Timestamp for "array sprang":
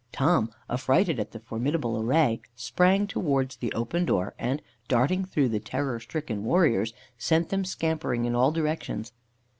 2.01-3.05